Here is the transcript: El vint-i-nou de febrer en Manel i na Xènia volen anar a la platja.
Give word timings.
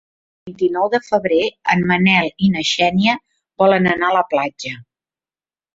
El 0.41 0.49
vint-i-nou 0.51 0.87
de 0.93 0.99
febrer 1.07 1.41
en 1.75 1.85
Manel 1.91 2.31
i 2.49 2.49
na 2.57 2.65
Xènia 2.73 3.17
volen 3.65 3.95
anar 3.95 4.11
a 4.13 4.21
la 4.21 4.29
platja. 4.35 4.77